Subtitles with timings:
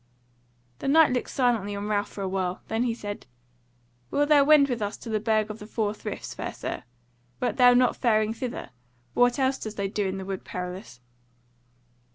[0.79, 3.27] The Knight looked silently on Ralph for a while; then he said:
[4.09, 6.83] "Wilt thou wend with us to the Burg of the Four Friths, fair Sir?
[7.39, 8.71] Wert thou not faring thither?
[9.13, 11.01] Or what else dost thou in the Wood Perilous?"